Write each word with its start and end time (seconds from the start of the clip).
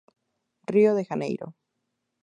Río 0.73 0.95
de 0.95 1.05
Janeiro. 1.05 1.47